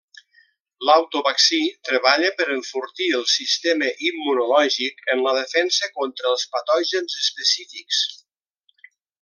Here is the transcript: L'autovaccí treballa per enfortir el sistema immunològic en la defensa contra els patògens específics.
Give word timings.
L'autovaccí 0.89 1.59
treballa 1.89 2.31
per 2.39 2.47
enfortir 2.55 3.09
el 3.19 3.27
sistema 3.33 3.91
immunològic 4.09 5.07
en 5.17 5.23
la 5.29 5.37
defensa 5.41 5.93
contra 6.01 6.35
els 6.35 6.49
patògens 6.57 7.21
específics. 7.25 8.05